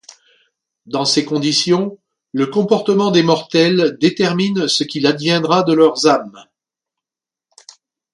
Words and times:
Dans 0.87 1.05
ces 1.05 1.25
conditions, 1.25 1.99
le 2.33 2.47
comportement 2.47 3.11
des 3.11 3.21
mortels 3.21 3.99
détermine 4.01 4.67
ce 4.67 4.83
qu'il 4.83 5.05
adviendra 5.05 5.61
de 5.61 5.73
leurs 5.73 6.07
âmes. 6.07 6.43